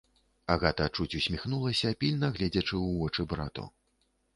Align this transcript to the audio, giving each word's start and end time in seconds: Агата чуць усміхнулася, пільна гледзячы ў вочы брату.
Агата 0.53 0.87
чуць 0.95 1.17
усміхнулася, 1.21 1.95
пільна 2.03 2.33
гледзячы 2.41 2.71
ў 2.71 3.01
вочы 3.05 3.21
брату. 3.37 3.73